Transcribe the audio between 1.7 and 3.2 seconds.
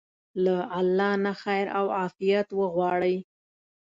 او عافيت وغواړئ.